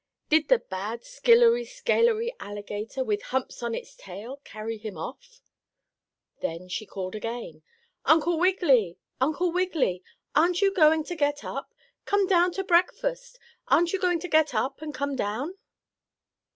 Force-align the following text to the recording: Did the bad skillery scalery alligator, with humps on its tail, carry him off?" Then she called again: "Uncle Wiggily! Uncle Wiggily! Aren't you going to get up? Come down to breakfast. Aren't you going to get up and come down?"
Did 0.29 0.47
the 0.47 0.57
bad 0.57 1.03
skillery 1.05 1.63
scalery 1.63 2.33
alligator, 2.39 3.03
with 3.03 3.21
humps 3.21 3.61
on 3.61 3.75
its 3.75 3.93
tail, 3.95 4.41
carry 4.43 4.79
him 4.79 4.97
off?" 4.97 5.41
Then 6.41 6.69
she 6.69 6.87
called 6.87 7.13
again: 7.13 7.61
"Uncle 8.03 8.39
Wiggily! 8.39 8.97
Uncle 9.19 9.51
Wiggily! 9.51 10.01
Aren't 10.35 10.59
you 10.59 10.73
going 10.73 11.03
to 11.03 11.15
get 11.15 11.43
up? 11.43 11.75
Come 12.05 12.25
down 12.25 12.51
to 12.53 12.63
breakfast. 12.63 13.37
Aren't 13.67 13.93
you 13.93 13.99
going 13.99 14.19
to 14.21 14.27
get 14.27 14.55
up 14.55 14.81
and 14.81 14.91
come 14.91 15.15
down?" 15.15 15.59